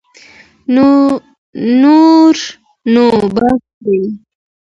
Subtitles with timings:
[1.81, 2.35] نور
[2.93, 3.05] نو
[3.35, 4.01] بس دی.